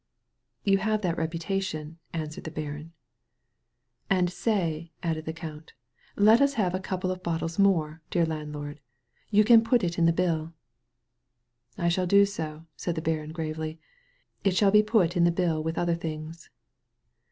'* 0.35 0.63
"You 0.71 0.79
have 0.79 1.03
that 1.03 1.15
reputation/' 1.17 1.97
answered 2.11 2.45
the 2.45 2.49
baron. 2.49 2.91
''And 4.09 4.31
say," 4.31 4.93
added 5.03 5.25
the 5.25 5.31
count, 5.31 5.73
"let 6.15 6.41
us 6.41 6.55
have 6.55 6.73
a 6.73 6.79
couple 6.79 7.11
of 7.11 7.21
bottles 7.21 7.59
more, 7.59 8.01
dear 8.09 8.25
landlord. 8.25 8.79
You 9.29 9.43
can 9.43 9.63
put 9.63 9.83
it 9.83 9.99
in 9.99 10.07
the 10.07 10.11
bill." 10.11 10.53
"I 11.77 11.87
shall 11.87 12.07
do 12.07 12.25
so," 12.25 12.65
said 12.75 12.95
the 12.95 13.01
baron 13.03 13.31
gravely. 13.31 13.77
"It 14.43 14.55
shall 14.55 14.71
be 14.71 14.81
put 14.81 15.15
in 15.15 15.23
the 15.23 15.29
bill 15.31 15.61
with 15.61 15.77
other 15.77 15.93
things." 15.93 16.49